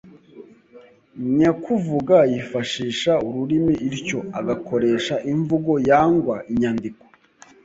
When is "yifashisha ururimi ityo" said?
2.31-4.19